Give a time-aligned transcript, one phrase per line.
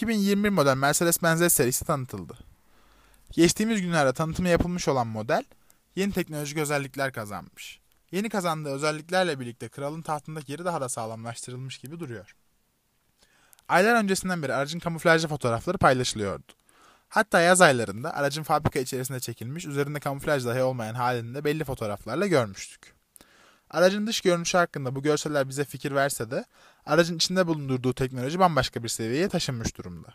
[0.00, 2.38] 2021 model Mercedes-Benz serisi tanıtıldı.
[3.30, 5.44] Geçtiğimiz günlerde tanıtımı yapılmış olan model,
[5.96, 7.80] yeni teknolojik özellikler kazanmış.
[8.12, 12.34] Yeni kazandığı özelliklerle birlikte kralın tahtındaki yeri daha da sağlamlaştırılmış gibi duruyor.
[13.68, 16.52] Aylar öncesinden beri aracın kamuflajlı fotoğrafları paylaşılıyordu.
[17.08, 22.99] Hatta yaz aylarında aracın fabrika içerisinde çekilmiş, üzerinde kamuflaj dahi olmayan halinde belli fotoğraflarla görmüştük.
[23.70, 26.44] Aracın dış görünüşü hakkında bu görseller bize fikir verse de
[26.86, 30.14] aracın içinde bulundurduğu teknoloji bambaşka bir seviyeye taşınmış durumda.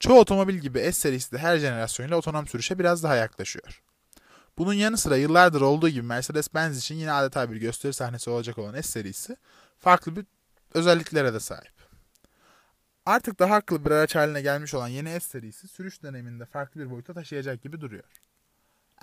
[0.00, 3.82] Çoğu otomobil gibi S serisi de her jenerasyonla otonom sürüşe biraz daha yaklaşıyor.
[4.58, 8.74] Bunun yanı sıra yıllardır olduğu gibi Mercedes-Benz için yine adeta bir gösteri sahnesi olacak olan
[8.74, 9.36] S serisi
[9.78, 10.26] farklı bir
[10.74, 11.78] özelliklere de sahip.
[13.06, 16.90] Artık daha akıllı bir araç haline gelmiş olan yeni S serisi sürüş döneminde farklı bir
[16.90, 18.04] boyuta taşıyacak gibi duruyor.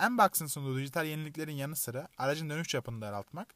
[0.00, 3.48] M-Box'ın sunduğu dijital yeniliklerin yanı sıra aracın dönüş çapını daraltmak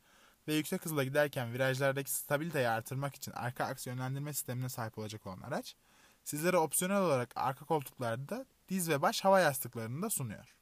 [0.49, 5.41] ve yüksek hızla giderken virajlardaki stabiliteyi artırmak için arka aks yönlendirme sistemine sahip olacak olan
[5.41, 5.77] araç,
[6.25, 10.55] sizlere opsiyonel olarak arka koltuklarda diz ve baş hava yastıklarını da sunuyor.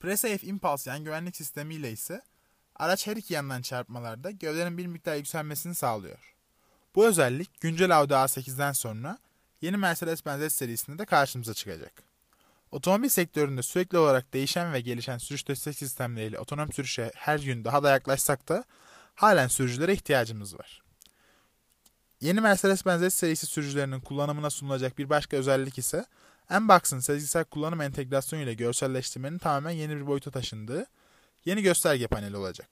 [0.00, 2.22] PreSafe Impulse yan güvenlik sistemiyle ise
[2.76, 6.34] araç her iki yandan çarpmalarda gövdenin bir miktar yükselmesini sağlıyor.
[6.94, 9.18] Bu özellik güncel Audi A8'den sonra
[9.60, 12.13] yeni Mercedes-Benz serisinde de karşımıza çıkacak.
[12.74, 17.82] Otomobil sektöründe sürekli olarak değişen ve gelişen sürüş destek sistemleriyle otonom sürüşe her gün daha
[17.82, 18.64] da yaklaşsak da
[19.14, 20.82] halen sürücülere ihtiyacımız var.
[22.20, 26.04] Yeni Mercedes-Benz serisi sürücülerinin kullanımına sunulacak bir başka özellik ise
[26.50, 30.86] M-Box'ın sezgisel kullanım entegrasyonu ile görselleştirmenin tamamen yeni bir boyuta taşındığı
[31.44, 32.68] yeni gösterge paneli olacak.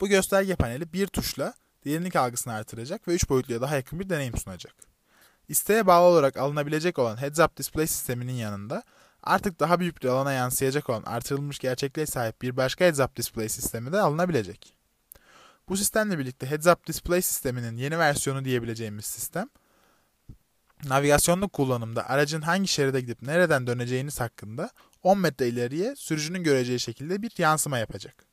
[0.00, 4.36] Bu gösterge paneli bir tuşla derinlik algısını artıracak ve 3 boyutluya daha yakın bir deneyim
[4.36, 4.93] sunacak.
[5.48, 8.82] İsteğe bağlı olarak alınabilecek olan heads-up display sisteminin yanında
[9.22, 13.92] artık daha büyük bir alana yansıyacak olan artırılmış gerçekliğe sahip bir başka heads-up display sistemi
[13.92, 14.74] de alınabilecek.
[15.68, 19.48] Bu sistemle birlikte heads-up display sisteminin yeni versiyonu diyebileceğimiz sistem,
[20.84, 24.70] navigasyonlu kullanımda aracın hangi şeride gidip nereden döneceğiniz hakkında
[25.02, 28.24] 10 metre ileriye sürücünün göreceği şekilde bir yansıma yapacak.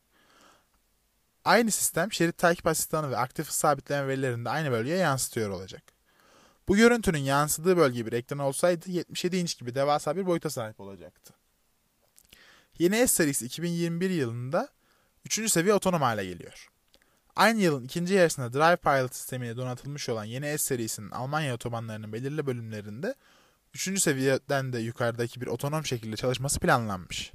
[1.46, 6.01] Aynı sistem şerit takip asistanı ve aktif sabitleme verilerini de aynı bölgeye yansıtıyor olacak.
[6.68, 11.34] Bu görüntünün yansıdığı bölge bir ekran olsaydı 77 inç gibi devasa bir boyuta sahip olacaktı.
[12.80, 14.70] Yeni S serisi 2021 yılında
[15.26, 15.52] 3.
[15.52, 16.70] seviye otonom hale geliyor.
[17.36, 22.48] Aynı yılın ikinci yarısında Drive Pilot sistemiyle donatılmış olan yeni S serisinin Almanya otobanlarının belirli
[22.48, 23.16] bölümlerinde
[23.74, 24.02] 3.
[24.02, 27.32] seviyeden de yukarıdaki bir otonom şekilde çalışması planlanmış.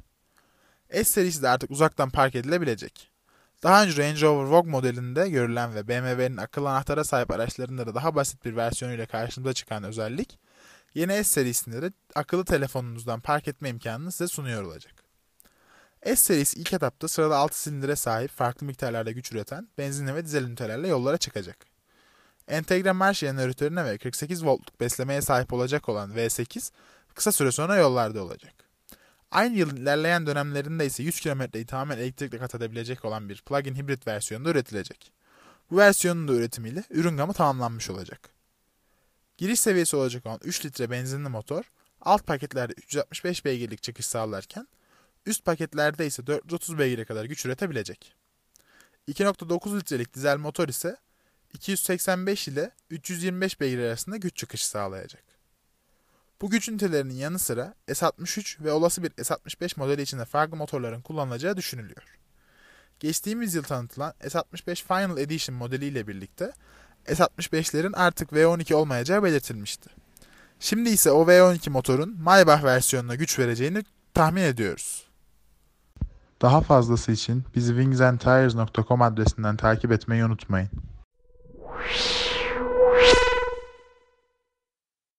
[0.93, 3.16] S serisi de artık uzaktan park edilebilecek.
[3.67, 8.15] Daha önce Range Rover Vogue modelinde görülen ve BMW'nin akıllı anahtara sahip araçlarında da daha
[8.15, 10.39] basit bir versiyonuyla karşımıza çıkan özellik,
[10.95, 14.95] yeni S serisinde de akıllı telefonunuzdan park etme imkanını size sunuyor olacak.
[16.05, 20.45] S serisi ilk etapta sırada 6 silindire sahip farklı miktarlarda güç üreten benzinli ve dizel
[20.45, 21.57] ünitelerle yollara çıkacak.
[22.49, 26.71] Entegre marş jeneratörüne ve 48 voltluk beslemeye sahip olacak olan V8
[27.15, 28.66] kısa süre sonra yollarda olacak.
[29.37, 34.07] Aynı yılın ilerleyen dönemlerinde ise 100 kilometreyi tamamen elektrikle kat edebilecek olan bir plug-in hibrit
[34.07, 35.13] versiyonda üretilecek.
[35.71, 38.31] Bu versiyonun da üretimiyle ürün gamı tamamlanmış olacak.
[39.37, 44.69] Giriş seviyesi olacak olan 3 litre benzinli motor, alt paketlerde 365 beygirlik çıkış sağlarken,
[45.27, 48.15] üst paketlerde ise 430 beygire kadar güç üretebilecek.
[49.09, 50.97] 2.9 litrelik dizel motor ise
[51.53, 55.36] 285 ile 325 beygir arasında güç çıkışı sağlayacak.
[56.43, 61.57] Bu güç ünitelerinin yanı sıra S63 ve olası bir S65 modeli içinde farklı motorların kullanılacağı
[61.57, 62.03] düşünülüyor.
[63.01, 66.53] Geçtiğimiz yıl tanıtılan S65 Final Edition modeliyle birlikte
[67.07, 69.91] S65'lerin artık V12 olmayacağı belirtilmişti.
[70.61, 75.07] Şimdi ise o V12 motorun Maybach versiyonuna güç vereceğini tahmin ediyoruz.
[76.43, 80.71] Daha fazlası için bizi wingsandtires.com adresinden takip etmeyi unutmayın.